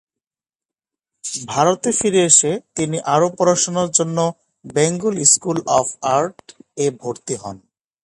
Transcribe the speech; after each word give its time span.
ভারতে 1.45 1.89
ফিরে 1.91 2.21
এসে, 2.25 2.51
তিনি 2.75 2.97
আরও 3.05 3.27
পড়াশোনার 3.37 3.89
জন্য 3.91 4.17
বেঙ্গল 4.65 5.15
স্কুল 5.23 5.57
অব 5.79 5.87
আর্ট 6.15 6.37
এ 6.77 6.87
ভর্তি 7.01 7.35
হন। 7.35 7.57